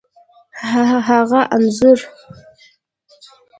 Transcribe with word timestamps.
هغه 1.07 1.39
انځور، 1.55 1.99